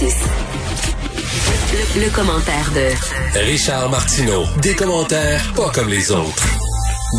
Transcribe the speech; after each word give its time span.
6. 0.00 0.16
Le, 1.72 2.04
le 2.04 2.10
commentaire 2.10 2.70
de 2.74 3.38
Richard 3.40 3.90
Martineau. 3.90 4.44
Des 4.62 4.74
commentaires 4.74 5.42
pas 5.54 5.70
comme 5.74 5.88
les 5.88 6.10
autres. 6.10 6.46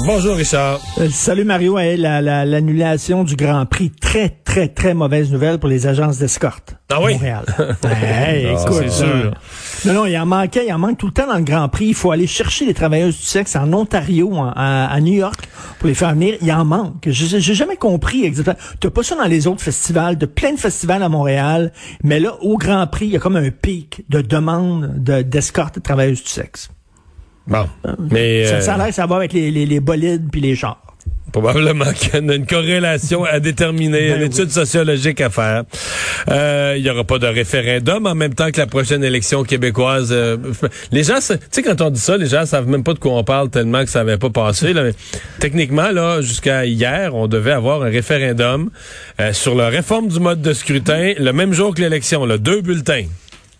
Bonjour 0.07 0.35
Richard. 0.35 0.79
Euh, 0.97 1.07
salut 1.11 1.43
Mario. 1.43 1.77
Hey, 1.77 1.97
la- 1.97 2.21
la- 2.21 2.43
L'annulation 2.45 3.23
du 3.23 3.35
Grand 3.35 3.67
Prix, 3.67 3.91
très, 4.01 4.29
très, 4.43 4.67
très 4.69 4.95
mauvaise 4.95 5.31
nouvelle 5.31 5.59
pour 5.59 5.69
les 5.69 5.85
agences 5.85 6.17
d'escorte. 6.17 6.75
Ah 6.91 7.01
oui? 7.01 7.13
Montréal. 7.13 7.45
Hey, 7.85 8.47
Ah, 8.47 8.61
écoute, 8.63 8.89
sûr. 8.89 9.31
Non, 9.85 9.93
non, 9.93 10.05
il 10.05 10.15
en 10.17 10.25
manquait, 10.27 10.65
il 10.67 10.73
en 10.73 10.77
manque 10.77 10.97
tout 10.99 11.07
le 11.07 11.11
temps 11.11 11.25
dans 11.27 11.37
le 11.37 11.43
Grand 11.43 11.67
Prix. 11.69 11.87
Il 11.87 11.93
faut 11.95 12.11
aller 12.11 12.27
chercher 12.27 12.65
les 12.65 12.73
travailleuses 12.73 13.17
du 13.17 13.23
sexe 13.23 13.55
en 13.55 13.71
Ontario, 13.73 14.31
en- 14.33 14.51
à, 14.55 14.85
à 14.91 14.99
New 15.01 15.13
York, 15.13 15.47
pour 15.79 15.87
les 15.87 15.95
faire 15.95 16.11
venir. 16.13 16.35
Il 16.41 16.51
en 16.51 16.65
manque. 16.65 17.07
Je- 17.07 17.39
J'ai 17.39 17.53
jamais 17.55 17.77
compris 17.77 18.23
exactement. 18.25 18.55
T'as 18.79 18.89
pas 18.91 19.01
ça 19.03 19.15
dans 19.15 19.25
les 19.25 19.47
autres 19.47 19.61
festivals, 19.61 20.17
de 20.17 20.25
plein 20.27 20.53
de 20.53 20.59
festivals 20.59 21.01
à 21.01 21.09
Montréal, 21.09 21.71
mais 22.03 22.19
là, 22.19 22.35
au 22.41 22.57
Grand 22.57 22.85
Prix, 22.87 23.07
il 23.07 23.11
y 23.13 23.15
a 23.15 23.19
comme 23.19 23.37
un 23.37 23.49
pic 23.49 24.03
de 24.09 24.21
demande 24.21 25.03
de- 25.03 25.21
d'escorte 25.23 25.75
de 25.75 25.79
travailleuses 25.81 26.23
du 26.23 26.29
sexe. 26.29 26.69
Bon. 27.47 27.65
Mais 28.11 28.45
Ça, 28.45 28.53
euh, 28.55 28.61
ça 28.61 28.73
a 28.75 28.77
l'air 28.77 28.87
que 28.87 28.93
ça 28.93 29.07
va 29.07 29.15
avec 29.15 29.33
les, 29.33 29.49
les, 29.49 29.65
les 29.65 29.79
bolides 29.79 30.29
puis 30.31 30.41
les 30.41 30.55
chars. 30.55 30.90
Probablement 31.31 31.91
qu'il 31.95 32.13
y 32.25 32.29
a 32.29 32.35
une 32.35 32.45
corrélation 32.45 33.23
à 33.23 33.39
déterminer, 33.39 34.09
Ben 34.09 34.17
une 34.17 34.27
étude 34.27 34.49
sociologique 34.51 35.21
à 35.21 35.29
faire. 35.29 35.63
Euh, 36.29 36.75
Il 36.77 36.85
y 36.85 36.89
aura 36.89 37.03
pas 37.03 37.19
de 37.19 37.27
référendum 37.27 38.05
en 38.05 38.15
même 38.15 38.33
temps 38.33 38.51
que 38.51 38.59
la 38.59 38.67
prochaine 38.67 39.03
élection 39.03 39.43
québécoise. 39.43 40.09
euh, 40.11 40.37
les 40.91 41.03
gens, 41.03 41.19
tu 41.19 41.35
sais, 41.49 41.63
quand 41.63 41.81
on 41.81 41.89
dit 41.89 41.99
ça, 41.99 42.17
les 42.17 42.27
gens 42.27 42.45
savent 42.45 42.67
même 42.67 42.83
pas 42.83 42.93
de 42.93 42.99
quoi 42.99 43.13
on 43.13 43.23
parle 43.23 43.49
tellement 43.49 43.83
que 43.83 43.89
ça 43.89 44.01
avait 44.01 44.17
pas 44.17 44.29
passé. 44.29 44.73
Là. 44.73 44.83
Mais 44.83 44.93
techniquement, 45.39 45.91
là, 45.91 46.21
jusqu'à 46.21 46.65
hier, 46.65 47.15
on 47.15 47.27
devait 47.27 47.51
avoir 47.51 47.83
un 47.83 47.89
référendum 47.89 48.69
euh, 49.19 49.33
sur 49.33 49.55
la 49.55 49.69
réforme 49.69 50.07
du 50.07 50.19
mode 50.19 50.41
de 50.41 50.53
scrutin 50.53 51.13
le 51.17 51.31
même 51.33 51.53
jour 51.53 51.73
que 51.73 51.81
l'élection, 51.81 52.25
là, 52.25 52.37
deux 52.37 52.61
bulletins. 52.61 53.03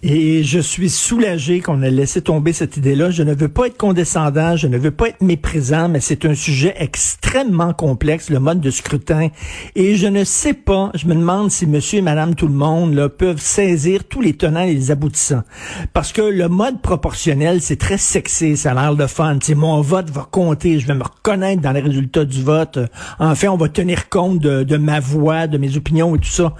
Et 0.04 0.44
je 0.44 0.58
suis 0.58 0.90
soulagé 0.90 1.60
qu'on 1.60 1.84
ait 1.84 1.92
laissé 1.92 2.24
tomber 2.24 2.54
cette 2.54 2.76
idée-là. 2.76 3.12
Je 3.12 3.22
ne 3.22 3.36
veux 3.36 3.50
pas 3.50 3.68
être 3.68 3.78
condescendant, 3.78 4.56
je 4.56 4.66
ne 4.66 4.80
veux 4.80 4.90
pas 4.90 5.10
être 5.10 5.22
méprisant, 5.22 5.90
mais 5.90 6.00
c'est 6.00 6.26
un 6.26 6.34
sujet 6.34 6.74
extrêmement 6.78 7.72
complexe, 7.74 8.32
le 8.32 8.40
mode 8.40 8.62
de 8.62 8.72
scrutin. 8.72 9.28
Et 9.76 9.96
je 9.98 10.08
ne 10.08 10.24
sais 10.24 10.56
pas, 10.56 10.90
je 10.96 11.06
me 11.06 11.14
demande 11.14 11.52
si 11.52 11.68
monsieur 11.68 12.00
et 12.00 12.02
madame 12.02 12.34
tout 12.34 12.48
le 12.48 12.54
monde 12.56 12.96
là, 12.96 13.10
peuvent 13.10 13.40
saisir 13.40 14.04
tous 14.06 14.22
les 14.22 14.34
tenants 14.34 14.64
et 14.64 14.74
les 14.74 14.90
aboutissants. 14.90 15.44
Parce 15.94 16.12
que 16.12 16.24
le 16.24 16.48
mode 16.48 16.82
proportionnel, 16.82 17.62
c'est 17.62 17.78
très 17.78 18.00
sexy, 18.00 18.58
ça 18.58 18.72
a 18.72 18.74
l'air 18.74 18.96
de 18.96 19.06
fun. 19.06 19.38
Tu 19.38 19.48
sais, 19.48 19.56
mon 19.56 19.82
vote 19.82 20.10
va 20.10 20.28
compter, 20.32 20.80
je 20.80 20.88
vais 20.88 20.96
me 20.96 21.04
reconnaître 21.04 21.62
dans 21.62 21.74
les 21.74 21.82
résultats 21.82 22.26
du 22.26 22.42
vote. 22.42 22.80
Enfin, 23.20 23.50
on 23.50 23.58
va 23.58 23.70
tenir 23.70 24.10
compte 24.10 24.40
de, 24.40 24.64
de 24.64 24.78
ma 24.78 25.00
voix, 25.00 25.46
de 25.46 25.60
mes 25.60 25.78
opinions 25.78 26.16
et 26.16 26.20
tout 26.20 26.26
ça. 26.26 26.56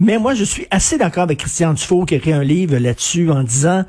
Mais 0.00 0.18
moi, 0.18 0.32
je 0.32 0.44
suis 0.44 0.66
assez 0.70 0.96
d'accord 0.96 1.24
avec 1.24 1.40
Christian 1.40 1.74
Dufault 1.74 2.06
qui 2.06 2.14
a 2.14 2.16
écrit 2.16 2.32
un 2.32 2.42
livre 2.42 2.85
là-dessus 2.86 3.30
en 3.30 3.42
disant 3.42 3.84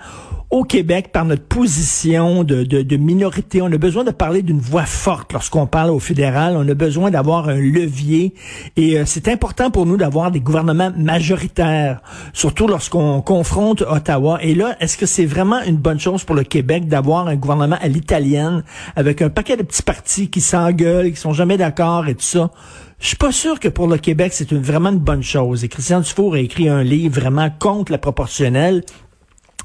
au 0.49 0.63
Québec, 0.63 1.11
par 1.11 1.25
notre 1.25 1.43
position 1.43 2.45
de, 2.45 2.63
de, 2.63 2.81
de 2.81 2.97
minorité, 2.97 3.61
on 3.61 3.65
a 3.65 3.77
besoin 3.77 4.05
de 4.05 4.11
parler 4.11 4.41
d'une 4.41 4.61
voix 4.61 4.85
forte 4.85 5.33
lorsqu'on 5.33 5.67
parle 5.67 5.89
au 5.89 5.99
fédéral. 5.99 6.55
On 6.55 6.67
a 6.67 6.73
besoin 6.73 7.11
d'avoir 7.11 7.49
un 7.49 7.57
levier. 7.57 8.33
Et 8.77 8.97
euh, 8.97 9.03
c'est 9.05 9.27
important 9.27 9.71
pour 9.71 9.85
nous 9.85 9.97
d'avoir 9.97 10.31
des 10.31 10.39
gouvernements 10.39 10.93
majoritaires, 10.95 12.01
surtout 12.31 12.67
lorsqu'on 12.67 13.21
confronte 13.21 13.81
Ottawa. 13.81 14.39
Et 14.41 14.55
là, 14.55 14.77
est-ce 14.79 14.97
que 14.97 15.05
c'est 15.05 15.25
vraiment 15.25 15.61
une 15.63 15.77
bonne 15.77 15.99
chose 15.99 16.23
pour 16.23 16.35
le 16.35 16.43
Québec 16.43 16.87
d'avoir 16.87 17.27
un 17.27 17.35
gouvernement 17.35 17.77
à 17.81 17.89
l'italienne 17.89 18.63
avec 18.95 19.21
un 19.21 19.29
paquet 19.29 19.57
de 19.57 19.63
petits 19.63 19.83
partis 19.83 20.29
qui 20.29 20.39
s'engueulent, 20.39 21.11
qui 21.11 21.19
sont 21.19 21.33
jamais 21.33 21.57
d'accord 21.57 22.07
et 22.07 22.15
tout 22.15 22.21
ça? 22.21 22.51
Je 22.99 23.07
suis 23.07 23.17
pas 23.17 23.31
sûr 23.31 23.59
que 23.59 23.67
pour 23.67 23.87
le 23.87 23.97
Québec, 23.97 24.31
c'est 24.33 24.51
une, 24.51 24.61
vraiment 24.61 24.89
une 24.89 24.97
bonne 24.97 25.21
chose. 25.21 25.63
Et 25.63 25.67
Christian 25.67 25.99
Dufour 25.99 26.35
a 26.35 26.39
écrit 26.39 26.67
un 26.67 26.83
livre 26.83 27.19
vraiment 27.19 27.49
contre 27.59 27.91
la 27.91 27.99
proportionnelle. 27.99 28.83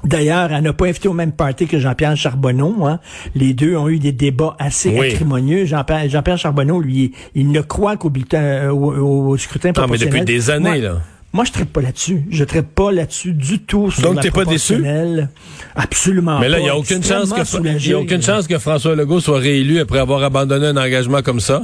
D'ailleurs, 0.03 0.51
elle 0.51 0.63
n'a 0.63 0.73
pas 0.73 0.87
invité 0.87 1.07
au 1.07 1.13
même 1.13 1.31
party 1.31 1.65
que 1.65 1.79
Jean-Pierre 1.79 2.17
Charbonneau. 2.17 2.85
Hein. 2.85 2.99
Les 3.35 3.53
deux 3.53 3.75
ont 3.77 3.87
eu 3.87 3.99
des 3.99 4.11
débats 4.11 4.55
assez 4.59 4.89
Oui. 4.89 5.11
acrimonieux. 5.11 5.65
Jean-Pierre 5.65 6.37
Charbonneau, 6.37 6.81
lui, 6.81 7.13
il 7.35 7.51
ne 7.51 7.61
croit 7.61 7.95
qu'au 7.95 8.11
euh, 8.33 8.69
au, 8.69 9.29
au 9.29 9.37
scrutin 9.37 9.71
Ah, 9.77 9.85
mais 9.89 9.97
depuis 9.97 10.21
des 10.25 10.49
années, 10.49 10.69
Moi- 10.69 10.77
là. 10.77 11.01
Moi, 11.35 11.45
je 11.51 11.59
ne 11.59 11.65
pas 11.65 11.81
là-dessus. 11.81 12.25
Je 12.29 12.43
ne 12.43 12.61
pas 12.61 12.91
là-dessus 12.91 13.33
du 13.33 13.57
tout 13.59 13.89
sur 13.89 14.03
Donc, 14.03 14.17
la 14.17 14.21
t'es 14.21 14.29
pas 14.29 14.45
déçu? 14.45 14.73
proportionnelle. 14.73 15.29
Absolument 15.75 16.39
Mais 16.39 16.47
là, 16.47 16.59
il 16.59 16.63
n'y 16.63 16.69
a 16.69 16.77
aucune 16.77 17.03
chance 17.03 17.31
Extrêmement 17.31 17.35
que 17.35 17.41
il 17.41 17.45
soulagé. 17.47 17.89
y 17.91 17.93
a 17.93 17.99
aucune 17.99 18.21
chance 18.21 18.45
que 18.47 18.59
François 18.59 18.95
Legault 18.95 19.19
soit 19.19 19.39
réélu 19.39 19.79
après 19.79 19.97
avoir 19.97 20.21
abandonné 20.21 20.67
un 20.67 20.77
engagement 20.77 21.23
comme 21.23 21.39
ça? 21.39 21.63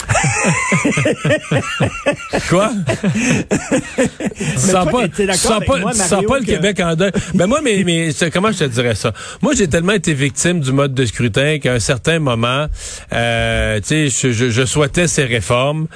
Quoi? 2.48 2.70
tu 4.38 4.58
sens 4.58 4.90
pas, 4.90 5.08
tu 5.08 5.32
sens 5.34 5.64
pas, 5.64 5.78
moi, 5.78 5.92
sens 5.92 6.24
le 6.38 6.44
Québec 6.44 6.80
en 6.80 6.94
deuil. 6.94 7.12
Ben 7.34 7.46
moi, 7.46 7.60
mais, 7.62 7.82
mais 7.84 8.10
comment 8.32 8.52
je 8.52 8.58
te 8.58 8.64
dirais 8.64 8.94
ça? 8.94 9.12
Moi, 9.42 9.52
j'ai 9.56 9.68
tellement 9.68 9.92
été 9.92 10.14
victime 10.14 10.60
du 10.60 10.72
mode 10.72 10.94
de 10.94 11.04
scrutin 11.04 11.58
qu'à 11.58 11.74
un 11.74 11.80
certain 11.80 12.18
moment, 12.18 12.66
euh, 13.12 13.80
tu 13.80 13.86
sais, 13.86 14.08
je, 14.08 14.32
je- 14.32 14.50
je 14.50 14.64
souhaitais 14.64 15.06
ces 15.08 15.24
réformes. 15.24 15.86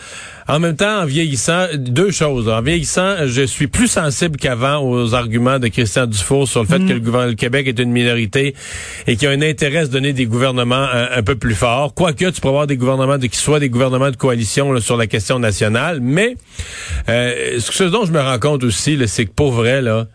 En 0.47 0.61
même 0.61 0.77
temps, 0.77 1.03
en 1.03 1.07
vieillissant, 1.07 1.67
deux 1.75 2.11
choses. 2.11 2.49
En 2.49 2.61
vieillissant, 2.61 3.27
je 3.27 3.43
suis 3.43 3.67
plus 3.67 3.89
sensible 3.89 4.37
qu'avant 4.37 4.79
aux 4.79 5.15
arguments 5.15 5.59
de 5.59 5.69
Christian 5.69 6.07
Dufour 6.07 6.47
sur 6.47 6.63
le 6.63 6.69
fait 6.69 6.79
que 6.81 6.93
le 6.93 7.01
gouvernement 7.01 7.31
du 7.31 7.37
Québec 7.37 7.67
est 7.67 7.79
une 7.79 7.91
minorité 7.91 8.55
et 9.07 9.17
qu'il 9.17 9.29
y 9.29 9.33
a 9.33 9.35
un 9.35 9.43
intérêt 9.43 9.79
à 9.79 9.85
se 9.87 9.91
donner 9.91 10.13
des 10.13 10.27
gouvernements 10.27 10.75
un, 10.93 11.09
un 11.17 11.23
peu 11.23 11.37
plus 11.37 11.55
forts. 11.55 11.95
Quoique 11.95 12.25
tu 12.31 12.41
pourrais 12.41 12.53
avoir 12.53 12.67
des 12.67 12.77
gouvernements 12.77 13.19
de, 13.19 13.27
qui 13.27 13.39
soient 13.39 13.61
des 13.61 13.71
gouvernements 13.71 14.11
de 14.11 14.17
coalition 14.17 14.73
là, 14.73 14.81
sur 14.81 14.97
la 14.97 15.07
question 15.07 15.39
nationale. 15.39 16.01
Mais 16.01 16.37
euh, 17.09 17.59
ce 17.59 17.85
dont 17.85 18.05
je 18.05 18.13
me 18.13 18.21
rends 18.21 18.39
compte 18.39 18.65
aussi, 18.65 18.99
c'est 19.07 19.25
que 19.25 19.33
pour 19.33 19.53
vrai, 19.53 19.81
là, 19.81 20.07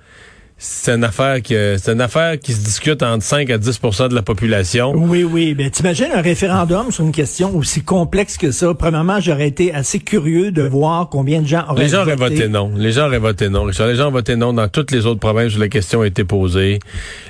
c'est 0.61 0.91
une 0.93 1.05
affaire 1.05 1.41
que 1.41 1.77
c'est 1.81 1.93
une 1.93 2.01
affaire 2.01 2.37
qui 2.37 2.51
se 2.51 2.59
discute 2.63 3.01
entre 3.01 3.23
5 3.23 3.49
à 3.49 3.57
10% 3.57 4.09
de 4.09 4.13
la 4.15 4.21
population. 4.21 4.91
Oui, 4.93 5.23
oui. 5.23 5.53
Ben, 5.53 5.69
t'imagines 5.71 6.09
un 6.13 6.21
référendum 6.21 6.91
sur 6.91 7.05
une 7.05 7.13
question 7.13 7.55
aussi 7.55 7.81
complexe 7.81 8.37
que 8.37 8.51
ça? 8.51 8.73
Premièrement, 8.73 9.21
j'aurais 9.21 9.47
été 9.47 9.73
assez 9.73 9.99
curieux 9.99 10.51
de 10.51 10.63
voir 10.63 11.07
combien 11.09 11.41
de 11.41 11.47
gens 11.47 11.63
auraient 11.69 11.83
Les 11.83 11.89
gens 11.89 12.01
auraient 12.01 12.17
voté 12.17 12.49
non. 12.49 12.71
Les 12.75 12.91
gens 12.91 13.07
auraient 13.07 13.19
voté 13.19 13.47
non. 13.47 13.65
Les 13.65 13.73
gens 13.95 14.07
ont 14.09 14.11
voté 14.11 14.35
non 14.35 14.51
dans 14.51 14.67
toutes 14.67 14.91
les 14.91 15.05
autres 15.05 15.21
provinces 15.21 15.55
où 15.55 15.59
la 15.59 15.69
question 15.69 16.01
a 16.01 16.07
été 16.07 16.25
posée. 16.25 16.79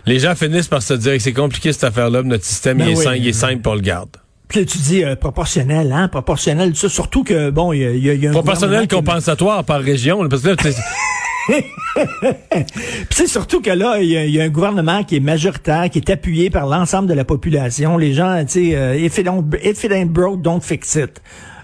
Les 0.08 0.18
gens 0.20 0.34
finissent 0.36 0.68
par 0.68 0.82
se 0.82 0.96
dire 0.96 1.14
que 1.14 1.20
c'est 1.20 1.32
compliqué 1.34 1.72
cette 1.72 1.84
affaire-là, 1.84 2.24
mais 2.24 2.30
notre 2.30 2.46
système 2.46 2.80
Ben 2.80 2.86
il, 2.88 2.92
est 2.94 2.98
oui. 2.98 3.04
simple, 3.04 3.18
il 3.18 3.28
est 3.28 3.34
simple, 3.34 3.70
on 3.70 3.76
le 3.76 3.82
garde. 3.82 4.10
Puis 4.48 4.62
là, 4.62 4.66
tu 4.66 4.80
dis 4.80 5.04
euh, 5.04 5.16
proportionnel, 5.16 5.92
hein, 5.92 6.08
proportionnel, 6.08 6.76
ça. 6.76 6.90
Surtout 6.90 7.24
que, 7.24 7.52
bon, 7.52 7.72
il 7.74 7.82
y 7.82 7.86
a, 7.86 7.92
y 7.92 8.10
a- 8.10 8.14
il 8.16 8.24
y 8.24 8.26
a 8.26 8.32
un 8.32 8.34
Proportionnel 8.34 8.88
qui- 8.88 8.96
compensatoire 8.96 9.64
par 9.64 9.80
région, 9.82 10.28
parce 10.28 10.42
que 10.42 10.48
là, 10.50 10.56
c'est- 13.10 13.28
surtout 13.28 13.62
que 13.62 13.70
là, 13.72 13.98
il 14.02 14.10
y, 14.10 14.18
a, 14.18 14.26
il 14.26 14.32
y 14.32 14.40
a 14.42 14.44
un 14.44 14.50
gouvernement 14.50 15.04
qui 15.04 15.18
est 15.18 15.22
majoritaire, 15.22 15.90
qui 15.90 16.00
est 16.00 16.10
appuyé 16.10 16.50
par 16.50 16.68
l'ensemble 16.68 17.08
de 17.08 17.14
la 17.14 17.26
population. 17.26 17.98
Les 17.98 18.14
gens, 18.14 18.44
tu 18.46 18.70
sais, 18.72 18.76
euh, 18.76 18.96
if, 18.98 19.18
it 19.18 19.26
don't- 19.26 19.46
if 19.64 19.84
it 19.84 19.92
ain't 19.92 20.10
broke, 20.12 20.42
don't 20.42 20.62
fix 20.62 20.96
it 20.96 21.22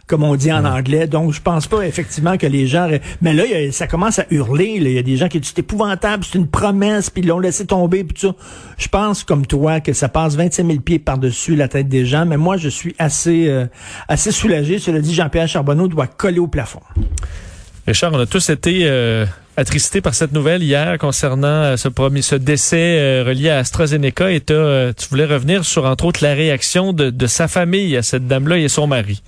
comme 0.07 0.21
on 0.21 0.35
dit 0.35 0.53
en 0.53 0.63
anglais. 0.65 1.07
Donc, 1.07 1.33
je 1.33 1.41
pense 1.41 1.65
pas 1.65 1.81
effectivement 1.81 2.37
que 2.37 2.45
les 2.45 2.67
gens... 2.67 2.87
Mais 3.23 3.33
là, 3.33 3.43
il 3.43 3.51
y 3.51 3.55
a- 3.55 3.71
ça 3.71 3.87
commence 3.87 4.19
à 4.19 4.25
hurler. 4.29 4.73
Il 4.75 4.87
y 4.91 4.99
a 4.99 5.01
des 5.01 5.17
gens 5.17 5.27
qui 5.27 5.39
disent 5.39 5.49
c'est 5.55 5.61
épouvantable, 5.61 6.23
c'est 6.23 6.37
une 6.37 6.47
promesse, 6.47 7.09
puis 7.09 7.23
ils 7.23 7.27
l'ont 7.27 7.39
laissé 7.39 7.65
tomber, 7.65 8.03
puis 8.03 8.13
tout 8.13 8.27
ça. 8.27 8.35
Je 8.77 8.87
pense, 8.87 9.23
comme 9.23 9.47
toi, 9.47 9.79
que 9.79 9.93
ça 9.93 10.07
passe 10.07 10.35
25 10.35 10.67
000 10.67 10.79
pieds 10.81 10.99
par-dessus 10.99 11.55
la 11.55 11.67
tête 11.67 11.87
des 11.89 12.05
gens. 12.05 12.23
Mais 12.27 12.37
moi, 12.37 12.55
je 12.57 12.69
suis 12.69 12.93
assez, 12.99 13.47
euh, 13.47 13.65
assez 14.07 14.31
soulagé. 14.31 14.77
Cela 14.77 14.99
dit, 14.99 15.11
Jean-Pierre 15.11 15.47
Charbonneau 15.47 15.87
doit 15.87 16.05
coller 16.05 16.37
au 16.37 16.45
plafond. 16.45 16.81
Richard, 17.87 18.13
on 18.13 18.19
a 18.19 18.27
tous 18.27 18.47
été 18.51 18.81
euh, 18.83 19.25
attristés 19.57 20.01
par 20.01 20.13
cette 20.13 20.33
nouvelle 20.33 20.63
hier 20.63 20.97
concernant 20.97 21.47
euh, 21.47 21.77
ce, 21.77 21.87
premier, 21.87 22.21
ce 22.21 22.35
décès 22.35 22.97
euh, 22.99 23.23
relié 23.25 23.49
à 23.49 23.59
AstraZeneca 23.59 24.31
et 24.31 24.41
euh, 24.51 24.93
tu 24.97 25.07
voulais 25.09 25.25
revenir 25.25 25.63
sur, 25.65 25.85
entre 25.85 26.05
autres, 26.05 26.23
la 26.23 26.33
réaction 26.33 26.93
de, 26.93 27.09
de 27.09 27.27
sa 27.27 27.47
famille 27.47 27.95
à 27.97 28.03
cette 28.03 28.27
dame-là 28.27 28.57
et 28.57 28.67
son 28.67 28.87
mari. 28.87 29.21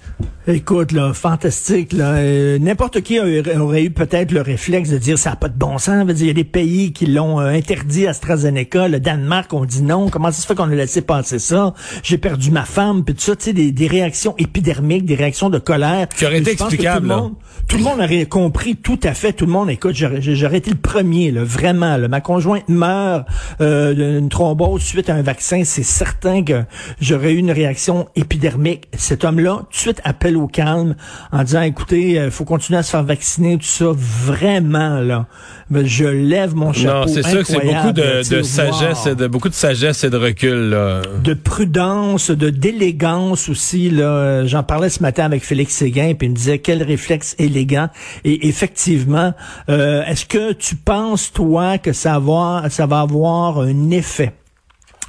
Écoute, 0.47 0.91
là, 0.93 1.13
fantastique. 1.13 1.93
Là, 1.93 2.15
Euh, 2.17 2.57
n'importe 2.59 3.01
qui 3.01 3.19
aurait, 3.19 3.83
eu 3.83 3.91
peut-être 3.91 4.31
le 4.31 4.41
réflexe 4.41 4.89
de 4.89 4.97
dire 4.97 5.17
ça 5.17 5.31
n'a 5.31 5.35
pas 5.35 5.49
de 5.49 5.57
bon 5.57 5.77
sens. 5.77 6.05
Veut 6.05 6.13
dire, 6.13 6.25
Il 6.25 6.27
y 6.27 6.31
a 6.31 6.33
des 6.33 6.43
pays 6.43 6.93
qui 6.93 7.05
l'ont 7.05 7.39
euh, 7.39 7.47
interdit 7.47 8.07
AstraZeneca. 8.07 8.87
Le 8.87 8.99
Danemark, 8.99 9.51
on 9.53 9.65
dit 9.65 9.81
non. 9.81 10.09
Comment 10.09 10.31
ça 10.31 10.41
se 10.41 10.47
fait 10.47 10.55
qu'on 10.55 10.71
a 10.71 10.75
laissé 10.75 11.01
passer 11.01 11.39
ça? 11.39 11.73
J'ai 12.03 12.17
perdu 12.17 12.51
ma 12.51 12.63
femme, 12.63 13.03
puis 13.03 13.13
tout 13.13 13.21
ça. 13.21 13.35
Tu 13.35 13.45
sais, 13.45 13.53
des, 13.53 13.71
des 13.71 13.87
réactions 13.87 14.35
épidermiques, 14.37 15.05
des 15.05 15.15
réactions 15.15 15.49
de 15.49 15.59
colère. 15.59 16.07
Qui 16.09 16.25
auraient 16.25 16.39
été 16.39 16.51
explicables, 16.51 17.07
Tout 17.07 17.13
le, 17.13 17.21
monde, 17.21 17.33
tout 17.67 17.77
le 17.77 17.83
monde 17.83 17.99
aurait 17.99 18.25
compris 18.25 18.75
tout 18.77 18.99
à 19.03 19.13
fait. 19.13 19.33
Tout 19.33 19.45
le 19.45 19.51
monde, 19.51 19.69
écoute, 19.69 19.95
j'aurais 19.95 20.16
j'aurais 20.19 20.57
été 20.57 20.71
le 20.71 20.77
premier, 20.77 21.31
là, 21.31 21.43
vraiment. 21.43 21.97
Là. 21.97 22.07
Ma 22.07 22.21
conjointe 22.21 22.67
meurt 22.67 23.25
euh, 23.61 23.93
d'une 23.93 24.29
thrombose 24.29 24.81
suite 24.81 25.09
à 25.09 25.15
un 25.15 25.21
vaccin. 25.21 25.63
C'est 25.63 25.83
certain 25.83 26.43
que 26.43 26.63
j'aurais 26.99 27.33
eu 27.33 27.37
une 27.37 27.51
réaction 27.51 28.07
épidermique. 28.15 28.87
Cet 28.97 29.23
homme-là, 29.23 29.59
tout 29.69 29.71
de 29.71 29.75
suite, 29.75 30.01
appelle 30.03 30.37
au 30.37 30.47
calme 30.47 30.95
en 31.31 31.43
disant, 31.43 31.61
écoutez, 31.61 32.13
il 32.13 32.31
faut 32.31 32.45
continuer 32.45 32.79
à 32.79 32.83
se 32.83 32.91
faire 32.91 33.03
vacciner, 33.03 33.57
tout 33.57 33.65
ça. 33.65 33.87
Vraiment, 33.95 34.99
là. 34.99 35.27
Je 35.71 36.05
lève 36.05 36.55
mon 36.55 36.71
chapeau. 36.71 37.07
non, 37.07 37.13
c'est 37.13 37.23
sûr 37.23 37.39
que 37.39 37.47
c'est 37.47 37.59
beaucoup 37.59 37.91
de, 37.91 38.41
sagesse, 38.41 39.05
et 39.05 39.15
de 39.15 39.27
beaucoup 39.27 39.49
de 39.49 39.53
sagesse 39.53 40.03
et 40.03 40.09
de 40.09 40.17
recul. 40.17 40.69
Là. 40.69 41.01
de 41.23 41.33
prudence, 41.33 42.31
de 42.31 42.49
d'élégance 42.49 43.49
aussi. 43.49 43.89
Là, 43.89 44.45
j'en 44.45 44.63
parlais 44.63 44.89
ce 44.89 45.01
matin 45.01 45.25
avec 45.25 45.43
Félix 45.43 45.73
Séguin, 45.73 46.13
puis 46.13 46.27
il 46.27 46.31
me 46.31 46.35
disait 46.35 46.59
quel 46.59 46.83
réflexe 46.83 47.35
élégant. 47.37 47.89
Et 48.23 48.47
effectivement, 48.47 49.33
euh, 49.69 50.03
est-ce 50.07 50.25
que 50.25 50.53
tu 50.53 50.75
penses, 50.75 51.31
toi, 51.33 51.77
que 51.77 51.93
ça 51.93 52.19
va, 52.19 52.63
ça 52.69 52.85
va 52.85 53.01
avoir 53.01 53.59
un 53.59 53.91
effet? 53.91 54.33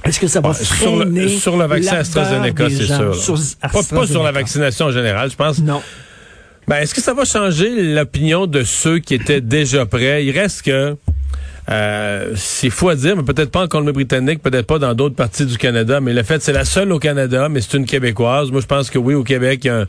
Est-ce 0.03 0.19
que 0.19 0.27
ça 0.27 0.41
va 0.41 0.53
sur, 0.53 0.65
freiner 0.65 1.23
le, 1.23 1.27
sur 1.29 1.57
le 1.57 1.65
vaccin 1.65 1.95
l'ardeur 1.95 2.01
AstraZeneca, 2.01 2.69
c'est 2.69 2.85
sûr. 2.85 3.15
Sur 3.15 3.37
Pas, 3.61 3.83
pas 3.83 4.07
sur 4.07 4.23
la 4.23 4.31
vaccination 4.31 4.87
en 4.87 4.91
général, 4.91 5.29
je 5.29 5.35
pense. 5.35 5.59
Non. 5.59 5.81
Ben, 6.67 6.77
est-ce 6.77 6.93
que 6.93 7.01
ça 7.01 7.13
va 7.13 7.25
changer 7.25 7.93
l'opinion 7.93 8.45
de 8.45 8.63
ceux 8.63 8.99
qui 8.99 9.15
étaient 9.15 9.41
déjà 9.41 9.85
prêts? 9.85 10.25
Il 10.25 10.37
reste 10.37 10.61
que, 10.61 10.95
euh, 11.69 12.33
c'est 12.35 12.69
fou 12.69 12.89
à 12.89 12.95
dire, 12.95 13.15
mais 13.15 13.23
peut-être 13.23 13.51
pas 13.51 13.63
en 13.63 13.67
Colombie-Britannique, 13.67 14.41
peut-être 14.41 14.67
pas 14.67 14.79
dans 14.79 14.93
d'autres 14.93 15.15
parties 15.15 15.45
du 15.45 15.57
Canada, 15.57 15.99
mais 15.99 16.13
le 16.13 16.23
fait, 16.23 16.41
c'est 16.41 16.53
la 16.53 16.65
seule 16.65 16.91
au 16.91 16.99
Canada, 16.99 17.49
mais 17.49 17.61
c'est 17.61 17.75
une 17.75 17.85
Québécoise. 17.85 18.51
Moi, 18.51 18.61
je 18.61 18.67
pense 18.67 18.89
que 18.89 18.97
oui, 18.97 19.13
au 19.15 19.23
Québec, 19.23 19.61
il 19.63 19.67
y 19.67 19.69
a 19.71 19.79
un... 19.81 19.87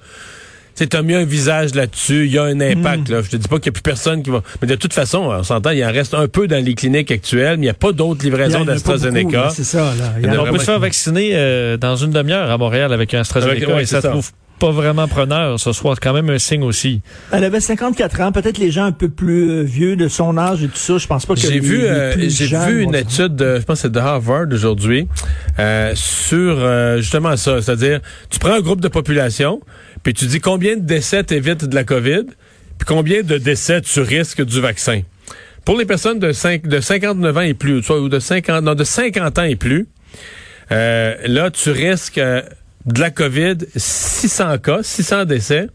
Tu 0.74 0.84
sais, 0.84 0.86
t'as 0.86 1.02
mis 1.02 1.14
un 1.14 1.24
visage 1.24 1.74
là-dessus, 1.74 2.26
il 2.26 2.32
y 2.32 2.38
a 2.38 2.44
un 2.44 2.60
impact. 2.60 3.08
Là. 3.08 3.22
Je 3.22 3.30
te 3.30 3.36
dis 3.36 3.48
pas 3.48 3.58
qu'il 3.58 3.70
n'y 3.70 3.76
a 3.76 3.80
plus 3.80 3.82
personne 3.82 4.22
qui 4.22 4.30
va... 4.30 4.42
Mais 4.62 4.68
de 4.68 4.74
toute 4.76 4.92
façon, 4.94 5.18
on 5.18 5.42
s'entend, 5.42 5.70
il 5.70 5.84
en 5.84 5.92
reste 5.92 6.14
un 6.14 6.28
peu 6.28 6.46
dans 6.48 6.64
les 6.64 6.74
cliniques 6.74 7.10
actuelles, 7.10 7.56
mais 7.58 7.62
il 7.64 7.66
n'y 7.66 7.68
a 7.70 7.74
pas 7.74 7.92
d'autres 7.92 8.24
livraisons 8.24 8.64
d'AstraZeneca. 8.64 9.50
C'est 9.54 9.64
ça, 9.64 9.92
là. 9.98 10.14
Il 10.18 10.26
y 10.26 10.28
a- 10.28 10.42
On 10.42 10.50
peut 10.50 10.58
se 10.58 10.64
faire 10.64 10.78
vacciner 10.78 11.30
euh, 11.34 11.76
dans 11.76 11.96
une 11.96 12.10
demi-heure 12.10 12.50
à 12.50 12.56
Montréal 12.58 12.92
avec 12.92 13.12
un 13.14 13.20
AstraZeneca 13.20 13.56
Avec- 13.64 13.68
ouais, 13.76 13.82
et 13.82 13.86
ça 13.86 13.96
c'est 13.96 14.02
ça. 14.06 14.10
trouve 14.10 14.30
pas 14.60 14.70
vraiment 14.70 15.08
preneur. 15.08 15.58
Ce 15.58 15.72
soit 15.72 15.96
quand 16.00 16.12
même 16.12 16.30
un 16.30 16.38
signe 16.38 16.62
aussi. 16.62 17.00
Elle 17.32 17.44
avait 17.44 17.60
54 17.60 18.20
ans, 18.20 18.30
peut-être 18.30 18.58
les 18.58 18.70
gens 18.70 18.84
un 18.84 18.92
peu 18.92 19.08
plus 19.08 19.50
euh, 19.50 19.62
vieux 19.62 19.96
de 19.96 20.06
son 20.06 20.36
âge 20.38 20.62
et 20.62 20.68
tout 20.68 20.76
ça. 20.76 20.98
Je 20.98 21.06
pense 21.06 21.26
pas 21.26 21.34
que 21.34 21.40
J'ai 21.40 21.58
vu, 21.58 21.82
euh, 21.82 22.14
j'ai 22.28 22.46
vu 22.46 22.82
une 22.82 22.94
étude, 22.94 23.34
de, 23.34 23.56
je 23.58 23.62
pense 23.62 23.78
que 23.78 23.82
c'est 23.82 23.92
de 23.92 23.98
Harvard 23.98 24.46
aujourd'hui, 24.52 25.08
euh, 25.58 25.92
sur 25.94 26.58
euh, 26.58 26.98
justement 26.98 27.36
ça, 27.36 27.60
c'est-à-dire 27.62 28.00
tu 28.28 28.38
prends 28.38 28.52
un 28.52 28.60
groupe 28.60 28.80
de 28.80 28.88
population, 28.88 29.60
puis 30.02 30.12
tu 30.12 30.26
dis 30.26 30.40
combien 30.40 30.76
de 30.76 30.82
décès 30.82 31.24
t'évites 31.24 31.64
de 31.64 31.74
la 31.74 31.84
COVID, 31.84 32.26
puis 32.78 32.86
combien 32.86 33.22
de 33.22 33.38
décès 33.38 33.80
tu 33.80 34.00
risques 34.00 34.44
du 34.44 34.60
vaccin. 34.60 35.00
Pour 35.64 35.78
les 35.78 35.86
personnes 35.86 36.18
de, 36.18 36.32
5, 36.32 36.66
de 36.66 36.80
59 36.80 37.36
ans 37.36 37.40
et 37.40 37.54
plus, 37.54 37.88
ou 37.90 38.08
de 38.08 38.18
50, 38.18 38.62
non, 38.62 38.74
de 38.74 38.84
50 38.84 39.38
ans 39.38 39.42
et 39.42 39.56
plus, 39.56 39.88
euh, 40.72 41.16
là 41.26 41.50
tu 41.50 41.70
risques 41.70 42.18
euh, 42.18 42.42
de 42.92 43.00
la 43.00 43.10
COVID 43.10 43.56
600 43.74 44.58
cas, 44.58 44.82
600 44.82 45.24
décès. 45.24 45.68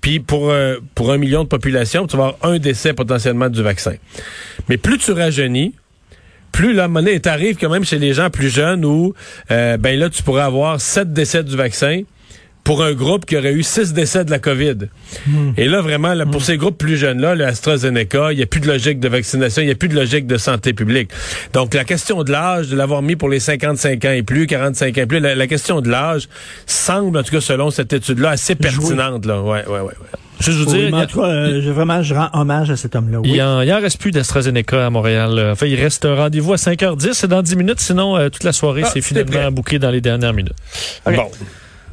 Puis 0.00 0.20
pour, 0.20 0.50
euh, 0.50 0.76
pour 0.94 1.12
un 1.12 1.18
million 1.18 1.44
de 1.44 1.48
population, 1.48 2.06
tu 2.06 2.16
vas 2.16 2.26
avoir 2.26 2.52
un 2.52 2.58
décès 2.58 2.92
potentiellement 2.92 3.48
du 3.48 3.62
vaccin. 3.62 3.94
Mais 4.68 4.76
plus 4.76 4.98
tu 4.98 5.12
rajeunis, 5.12 5.74
plus 6.52 6.72
la 6.72 6.88
monnaie 6.88 7.18
t'arrive 7.20 7.56
quand 7.56 7.70
même 7.70 7.84
chez 7.84 7.98
les 7.98 8.12
gens 8.12 8.30
plus 8.30 8.48
jeunes 8.48 8.84
où 8.84 9.14
euh, 9.50 9.76
ben 9.76 9.98
là 9.98 10.08
tu 10.10 10.22
pourrais 10.22 10.42
avoir 10.42 10.80
sept 10.80 11.12
décès 11.12 11.42
du 11.42 11.56
vaccin 11.56 12.02
pour 12.64 12.82
un 12.82 12.92
groupe 12.94 13.26
qui 13.26 13.36
aurait 13.36 13.52
eu 13.52 13.62
six 13.62 13.92
décès 13.92 14.24
de 14.24 14.30
la 14.30 14.38
COVID. 14.38 14.76
Et 15.56 15.66
là, 15.66 15.82
vraiment, 15.82 16.14
là, 16.14 16.24
pour 16.26 16.42
ces 16.42 16.56
groupes 16.56 16.78
plus 16.78 16.96
jeunes-là, 16.96 17.34
le 17.34 17.44
AstraZeneca, 17.44 18.32
il 18.32 18.36
n'y 18.38 18.42
a 18.42 18.46
plus 18.46 18.60
de 18.60 18.66
logique 18.66 19.00
de 19.00 19.08
vaccination, 19.08 19.60
il 19.62 19.66
n'y 19.66 19.70
a 19.72 19.74
plus 19.74 19.88
de 19.88 19.94
logique 19.94 20.26
de 20.26 20.38
santé 20.38 20.72
publique. 20.72 21.10
Donc, 21.52 21.74
la 21.74 21.84
question 21.84 22.22
de 22.24 22.32
l'âge, 22.32 22.68
de 22.68 22.76
l'avoir 22.76 23.02
mis 23.02 23.16
pour 23.16 23.28
les 23.28 23.38
55 23.40 24.04
ans 24.06 24.10
et 24.12 24.22
plus, 24.22 24.46
45 24.46 24.96
ans 24.96 25.00
et 25.02 25.06
plus, 25.06 25.20
la, 25.20 25.34
la 25.34 25.46
question 25.46 25.80
de 25.82 25.90
l'âge 25.90 26.28
semble, 26.66 27.18
en 27.18 27.22
tout 27.22 27.32
cas 27.32 27.40
selon 27.42 27.70
cette 27.70 27.92
étude-là, 27.92 28.30
assez 28.30 28.54
pertinente. 28.54 29.26
Là. 29.26 29.42
Ouais, 29.42 29.64
ouais, 29.66 29.80
ouais, 29.80 29.80
ouais. 29.82 29.92
Juste 30.40 30.58
vous 30.58 30.72
Oui, 30.72 30.78
dire, 30.80 30.90
mais 30.90 31.02
en 31.04 31.06
tout 31.06 31.20
cas, 31.20 31.26
euh, 31.28 31.62
je, 31.62 31.70
vraiment, 31.70 32.02
je 32.02 32.12
rends 32.14 32.28
hommage 32.32 32.70
à 32.70 32.76
cet 32.76 32.96
homme-là. 32.96 33.20
Il 33.24 33.30
Oui. 33.32 33.42
en, 33.42 33.58
reste 33.80 34.00
plus 34.00 34.10
d'AstraZeneca 34.10 34.86
à 34.86 34.90
Montréal. 34.90 35.34
là. 35.34 35.50
Enfin, 35.52 35.66
il 35.66 35.80
reste 35.80 36.04
un 36.06 36.14
rendez-vous 36.16 36.54
à 36.54 36.56
5h10. 36.56 37.10
C'est 37.12 37.28
dans 37.28 37.42
10 37.42 37.56
minutes. 37.56 37.80
Sinon, 37.80 38.16
euh, 38.16 38.28
toute 38.30 38.42
la 38.44 38.52
soirée, 38.52 38.82
Ah, 38.84 38.90
c'est 38.92 39.00
finalement 39.00 39.52
bouclé 39.52 39.78
dans 39.78 39.90
les 39.90 40.00
dernières 40.00 40.32
minutes. 40.32 40.54
Bon. 41.06 41.30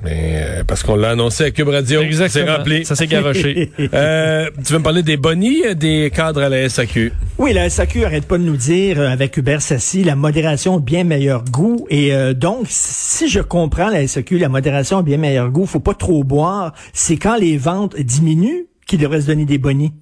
Mais 0.04 0.34
euh, 0.36 0.64
parce 0.64 0.84
qu'on 0.84 0.96
l'a 0.96 1.12
annoncé 1.12 1.44
à 1.44 1.52
Cube 1.52 1.68
Radio, 1.70 2.02
c'est 2.28 2.50
rempli. 2.50 2.86
Ça 2.86 2.96
s'est 2.96 3.08
garoché. 3.08 3.72
Euh, 3.94 4.50
tu 4.66 4.74
veux 4.74 4.80
me 4.80 4.84
parler 4.84 5.04
des 5.04 5.18
bonnies 5.18 5.66
euh, 5.66 5.74
des 5.74 6.12
cadres 6.14 6.42
à 6.42 6.50
la 6.50 6.70
SAQ? 6.70 7.12
Oui, 7.38 7.54
la 7.54 7.70
SAQ 7.70 8.06
arrête 8.06 8.26
pas 8.26 8.38
de 8.38 8.44
nous 8.44 8.56
dire, 8.56 9.00
euh, 9.00 9.10
avec 9.10 9.36
Hubert 9.38 9.62
Sassi, 9.62 10.04
la 10.04 10.16
modération 10.16 10.78
a 10.78 10.80
bien 10.80 11.04
meilleur 11.04 11.44
goût. 11.44 11.86
Et 11.90 12.14
euh, 12.14 12.34
donc, 12.34 12.68
si 12.70 13.28
je 13.28 13.40
comprends 13.40 13.90
la 13.90 14.08
SAQ, 14.08 14.38
la 14.38 14.50
modération 14.50 15.00
a 15.00 15.04
bien 15.04 15.18
meilleur 15.18 15.50
goût, 15.50 15.66
faut 15.66 15.80
pas 15.80 15.94
trop 15.94 16.24
boire. 16.24 16.74
C'est 16.94 17.18
quand 17.18 17.36
les 17.36 17.58
ventes 17.58 17.98
diminuent 17.98 18.68
qu'ils 18.88 19.00
devraient 19.00 19.22
se 19.22 19.28
donner 19.28 19.46
des 19.46 19.58
bonnies. 19.58 19.94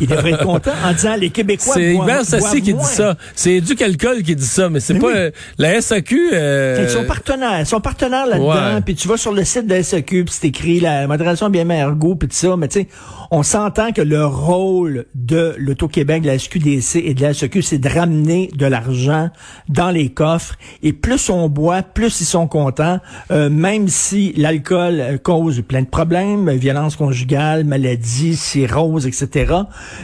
Ils 0.00 0.06
devraient 0.06 0.32
être 0.32 0.44
contents 0.44 0.72
en 0.84 0.92
disant 0.92 1.14
les 1.16 1.30
Québécois 1.30 1.74
C'est 1.74 1.94
Hubert 1.94 2.24
Sassi 2.24 2.60
qui 2.62 2.74
moins. 2.74 2.82
dit 2.82 2.88
ça. 2.88 3.16
C'est 3.34 3.52
Éduc 3.54 3.80
Alcool 3.80 4.22
qui 4.22 4.36
dit 4.36 4.46
ça, 4.46 4.68
mais 4.68 4.80
c'est 4.80 4.94
pas 4.98 5.06
oui. 5.06 5.12
euh, 5.16 5.30
la 5.58 5.80
SAQ. 5.80 6.30
euh, 6.32 6.80
Ils 6.86 6.90
sont 6.90 7.04
partenaires, 7.04 7.60
ils 7.60 7.66
sont 7.66 7.80
partenaires 7.80 8.26
là-dedans, 8.26 8.82
puis 8.84 8.94
tu 8.94 9.08
vas 9.08 9.16
sur 9.16 9.32
le 9.32 9.44
site 9.44 9.66
de 9.66 9.74
la 9.74 9.82
SAQ, 9.82 10.24
puis 10.24 10.34
c'est 10.38 10.48
écrit 10.48 10.80
la 10.80 11.06
modération 11.06 11.48
bien 11.48 11.64
meilleur 11.64 11.94
goût, 11.94 12.14
puis 12.16 12.28
tout 12.28 12.36
ça, 12.36 12.56
mais 12.56 12.68
tu 12.68 12.80
sais, 12.80 12.88
on 13.30 13.42
s'entend 13.42 13.92
que 13.92 14.02
le 14.02 14.24
rôle 14.26 15.06
de 15.14 15.54
l'Auto-Québec, 15.58 16.22
de 16.22 16.26
la 16.28 16.38
SQDC 16.38 16.96
et 17.04 17.14
de 17.14 17.22
la 17.22 17.32
SAQ, 17.34 17.62
c'est 17.62 17.78
de 17.78 17.88
ramener 17.88 18.50
de 18.54 18.66
l'argent 18.66 19.30
dans 19.68 19.90
les 19.90 20.10
coffres, 20.10 20.56
et 20.82 20.92
plus 20.92 21.30
on 21.30 21.48
boit, 21.48 21.82
plus 21.82 22.20
ils 22.20 22.26
sont 22.26 22.46
contents, 22.46 23.00
euh, 23.30 23.48
même 23.48 23.88
si 23.88 24.34
l'alcool 24.36 25.00
euh, 25.00 25.16
cause 25.18 25.62
plein 25.66 25.82
de 25.82 25.86
problèmes, 25.88 26.50
violence 26.50 26.96
conjugale, 26.96 27.64
maladie, 27.64 28.36
cirrhose, 28.36 29.06
etc., 29.06 29.52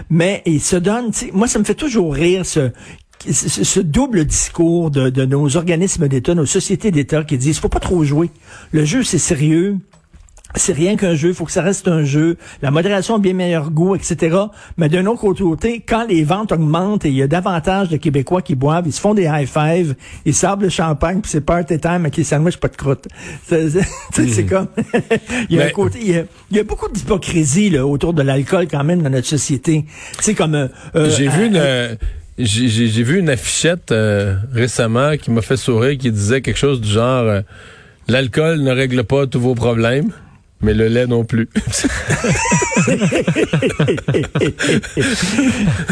mais 0.09 0.43
ils 0.47 0.61
se 0.61 0.77
sais, 1.13 1.31
moi 1.33 1.49
ça 1.49 1.59
me 1.59 1.65
fait 1.65 1.75
toujours 1.75 2.15
rire 2.15 2.45
ce 2.47 3.81
double 3.81 4.25
discours 4.25 4.91
de, 4.91 5.11
de 5.11 5.25
nos 5.25 5.57
organismes 5.57 6.09
d'État, 6.09 6.35
nos 6.35 6.47
sociétés 6.47 6.91
d'État 6.91 7.25
qui 7.25 7.39
disent 7.39 7.59
faut 7.59 7.69
pas 7.69 7.81
trop 7.81 8.03
jouer. 8.05 8.31
Le 8.73 8.85
jeu 8.85 9.03
c'est 9.03 9.19
sérieux. 9.19 9.79
C'est 10.57 10.73
rien 10.73 10.97
qu'un 10.97 11.15
jeu, 11.15 11.33
faut 11.33 11.45
que 11.45 11.53
ça 11.53 11.63
reste 11.63 11.87
un 11.87 12.03
jeu. 12.05 12.37
La 12.61 12.71
modération 12.71 13.15
a 13.15 13.19
bien 13.19 13.35
meilleur 13.35 13.71
goût, 13.71 13.95
etc. 13.95 14.37
Mais 14.77 14.89
d'un 14.89 15.07
autre 15.07 15.21
côté, 15.21 15.81
quand 15.87 16.07
les 16.09 16.25
ventes 16.25 16.51
augmentent 16.53 17.05
et 17.05 17.09
il 17.09 17.15
y 17.15 17.23
a 17.23 17.29
davantage 17.29 17.89
de 17.89 17.97
Québécois 17.97 18.43
qui 18.43 18.57
boivent, 18.57 18.85
ils 18.87 18.93
se 18.93 19.01
font 19.01 19.15
des 19.15 19.25
high 19.25 19.47
five, 19.49 19.95
ils 20.25 20.35
savent 20.35 20.61
le 20.63 20.69
champagne, 20.69 21.21
puis 21.21 21.31
c'est 21.31 21.41
party 21.41 21.79
time 21.79 22.01
avec 22.03 22.17
les 22.17 22.25
sandwichs 22.25 22.57
pas 22.57 22.69
de 22.69 22.77
croûte. 22.77 23.07
C'est 23.47 23.69
c'est 24.13 24.45
comme 24.45 24.67
il 25.51 25.57
y 25.57 25.61
a 25.61 25.67
un 25.67 25.71
côté, 25.71 25.99
il 26.03 26.11
y 26.11 26.17
a, 26.19 26.25
il 26.51 26.57
y 26.57 26.61
a 26.61 26.65
beaucoup 26.65 26.89
d'hypocrisie 26.89 27.71
là, 27.71 27.87
autour 27.87 28.13
de 28.13 28.23
l'alcool 28.23 28.67
quand 28.69 28.83
même 28.85 29.03
dans 29.03 29.11
notre 29.11 29.27
société. 29.29 29.85
C'est 30.21 30.35
comme 30.35 30.55
euh, 30.55 30.67
euh, 30.97 31.09
J'ai 31.11 31.29
vu 31.29 31.47
une. 31.47 31.57
euh, 31.57 31.95
J'ai 32.39 32.69
j'ai- 32.69 32.89
j'ai 32.89 33.03
vu 33.03 33.19
une 33.19 33.29
affichette 33.29 33.93
euh, 33.93 34.35
récemment 34.53 35.17
qui 35.17 35.31
m'a 35.31 35.43
fait 35.43 35.57
sourire 35.57 35.97
qui 35.99 36.11
disait 36.11 36.41
quelque 36.41 36.59
chose 36.59 36.81
du 36.81 36.89
genre 36.89 37.43
l'alcool 38.09 38.61
ne 38.63 38.71
règle 38.73 39.05
pas 39.05 39.27
tous 39.27 39.41
vos 39.41 39.55
problèmes, 39.55 40.11
mais 40.63 40.75
le 40.75 40.89
lait 40.89 41.07
non 41.07 41.25
plus. 41.25 41.49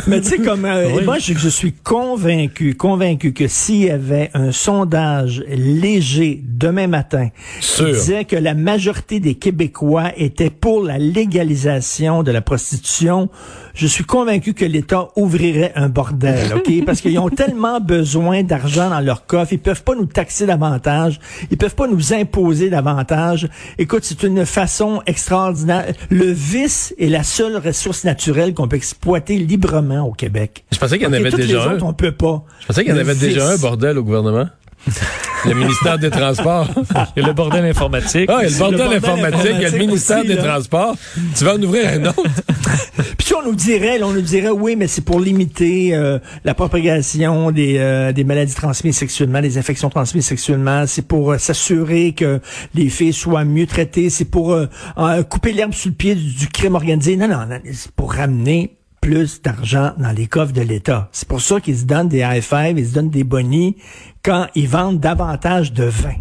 Mais 0.07 0.21
tu 0.21 0.29
sais, 0.29 0.39
comme 0.39 0.65
euh, 0.65 0.89
Oui. 0.97 1.05
moi, 1.05 1.19
je, 1.19 1.35
je 1.35 1.49
suis 1.49 1.73
convaincu, 1.73 2.75
convaincu 2.75 3.33
que 3.33 3.47
s'il 3.49 3.85
y 3.85 3.91
avait 3.91 4.31
un 4.35 4.53
sondage 4.53 5.45
léger 5.49 6.41
demain 6.45 6.87
matin 6.87 7.29
qui 7.61 7.67
Sûr. 7.67 7.87
disait 7.93 8.25
que 8.25 8.37
la 8.37 8.55
majorité 8.55 9.21
des 9.21 9.35
Québécois 9.35 10.13
étaient 10.17 10.51
pour 10.51 10.83
la 10.83 10.99
légalisation 10.99 12.23
de 12.23 12.31
la 12.31 12.41
prostitution, 12.41 13.29
je 13.75 13.87
suis 13.87 14.05
convaincu 14.05 14.55
que 14.55 14.65
l'État 14.65 15.09
ouvrirait 15.17 15.73
un 15.77 15.89
bordel, 15.89 16.53
ok? 16.57 16.85
Parce 16.85 17.01
qu'ils 17.01 17.19
ont 17.19 17.29
tellement 17.29 17.81
besoin 17.81 18.43
d'argent 18.43 18.91
dans 18.91 19.01
leur 19.01 19.27
coffre, 19.27 19.53
ils 19.53 19.59
peuvent 19.59 19.83
pas 19.85 19.95
nous 19.95 20.07
taxer 20.07 20.47
davantage, 20.47 21.21
ils 21.51 21.57
peuvent 21.57 21.75
pas 21.75 21.87
nous 21.87 22.13
imposer 22.13 22.71
davantage. 22.71 23.49
Écoute, 23.79 24.01
c'est 24.05 24.23
une 24.23 24.45
façon 24.59 25.03
extraordinaire. 25.07 25.95
Le 26.11 26.33
vice 26.33 26.93
est 26.99 27.07
la 27.07 27.23
seule 27.23 27.59
ressource 27.59 28.03
naturelle 28.03 28.55
qu'on 28.55 28.67
peut 28.67 28.75
exploiter 28.75 29.39
librement 29.39 30.01
au 30.01 30.11
Québec. 30.11 30.65
Je 30.73 30.79
pensais 30.79 30.99
qu'il 30.99 31.07
y 31.07 31.09
en 31.09 31.13
avait 31.13 31.31
déjà 31.31 31.47
les 31.47 31.55
un. 31.55 31.75
autres, 31.75 31.85
on 31.85 31.93
peut 31.93 32.11
pas. 32.11 32.45
Je 32.63 32.67
pensais 32.67 32.83
qu'il 32.83 32.93
y 32.93 32.97
en 32.97 32.99
avait 32.99 33.15
déjà 33.15 33.51
un 33.51 33.57
bordel 33.57 33.99
au 33.99 34.03
gouvernement. 34.03 34.49
le 35.45 35.55
ministère 35.55 35.99
des 35.99 36.11
Transports. 36.11 36.69
Il 37.17 37.23
y 37.23 37.25
a 37.25 37.29
le 37.29 37.33
bordel 37.33 37.65
informatique. 37.65 38.29
Ah, 38.33 38.45
il 38.45 38.51
y 38.51 38.55
a 38.55 38.55
le 38.55 38.59
bordel, 38.59 38.79
bordel 38.79 38.97
informatique, 38.97 39.53
il 39.57 39.63
y 39.63 39.67
a 39.67 39.71
le 39.71 39.79
ministère 39.79 40.19
aussi, 40.19 40.29
des 40.29 40.35
là. 40.35 40.43
Transports. 40.43 40.97
Tu 41.37 41.45
vas 41.45 41.55
en 41.55 41.63
ouvrir 41.63 41.89
un 41.89 42.07
autre? 42.07 42.23
Puis 43.17 43.27
si 43.27 43.35
on 43.35 43.43
nous 43.43 43.55
dirait, 43.55 43.99
là, 43.99 44.07
on 44.07 44.13
nous 44.13 44.21
dirait, 44.21 44.51
oui, 44.51 44.77
mais 44.77 44.87
c'est 44.87 45.05
pour 45.05 45.21
limiter 45.21 45.95
euh, 45.95 46.19
la 46.45 46.55
propagation 46.55 47.51
des, 47.51 47.79
euh, 47.79 48.13
des 48.13 48.25
maladies 48.25 48.55
transmises 48.55 48.97
sexuellement, 48.97 49.41
des 49.41 49.59
infections 49.59 49.91
transmises 49.91 50.27
sexuellement. 50.27 50.87
C'est 50.87 51.07
pour 51.07 51.33
euh, 51.33 51.39
s'assurer 51.39 52.13
que 52.13 52.41
les 52.75 52.89
filles 52.89 53.13
soient 53.13 53.45
mieux 53.45 53.67
traitées. 53.67 54.11
C'est 54.11 54.25
pour 54.25 54.53
euh, 54.53 54.67
euh, 54.99 55.23
couper 55.23 55.53
l'herbe 55.53 55.75
sous 55.75 55.89
le 55.89 55.95
pied 55.95 56.15
du, 56.15 56.35
du 56.35 56.49
crime 56.49 56.75
organisé. 56.75 57.17
Non, 57.17 57.29
non, 57.29 57.47
non, 57.47 57.61
c'est 57.73 57.93
pour 57.93 58.13
ramener 58.13 58.78
plus 59.01 59.43
d'argent 59.43 59.93
dans 59.99 60.11
les 60.11 60.27
coffres 60.27 60.53
de 60.53 60.63
l'État. 60.63 61.09
C'est 61.13 61.29
pour 61.29 61.41
ça 61.41 61.61
qu'ils 61.61 61.79
se 61.79 61.85
donnent 61.85 62.09
des 62.09 62.19
high 62.21 62.43
five, 62.43 62.79
ils 62.79 62.89
se 62.89 62.95
donnent 62.95 63.11
des 63.11 63.25
bonnies 63.25 63.77
quand 64.23 64.49
ils 64.55 64.69
vendent 64.69 65.01
davantage 65.01 65.73
de 65.73 65.85
vin. 65.85 66.17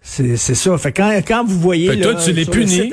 C'est 0.00 0.36
ça. 0.36 0.78
Fait 0.78 0.92
quand, 0.92 1.10
quand 1.26 1.44
vous 1.44 1.58
voyez... 1.58 1.90
Fait 1.90 2.00
toi, 2.00 2.14
tu 2.14 2.32
les 2.32 2.44
le 2.44 2.50
punis. 2.50 2.90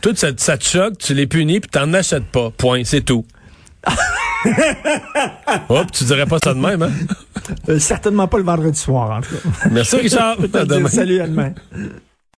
Toi, 0.00 0.12
ça, 0.14 0.28
ça 0.36 0.56
te 0.56 0.64
choque, 0.64 0.96
tu 0.98 1.12
les 1.12 1.26
punis, 1.26 1.60
puis 1.60 1.70
t'en 1.70 1.92
achètes 1.92 2.24
pas. 2.24 2.50
Point, 2.50 2.82
c'est 2.84 3.02
tout. 3.02 3.26
Hop, 5.68 5.92
tu 5.92 6.04
dirais 6.04 6.26
pas 6.26 6.38
ça 6.42 6.54
de 6.54 6.60
même, 6.60 6.82
hein? 6.82 6.92
Euh, 7.68 7.78
certainement 7.78 8.28
pas 8.28 8.38
le 8.38 8.44
vendredi 8.44 8.78
soir, 8.78 9.18
en 9.18 9.20
tout 9.20 9.34
cas. 9.34 9.68
Merci, 9.70 9.96
Richard. 9.96 10.36
À 10.54 10.64
demain. 10.64 10.88
Salut, 10.88 11.20
à 11.20 11.26
demain. 11.26 11.52